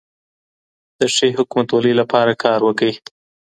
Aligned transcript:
د 0.99 1.01
ښې 1.15 1.27
حکومتولۍ 1.37 1.93
لپاره 2.01 2.33
کار 2.43 2.59
وکړئ. 2.63 2.93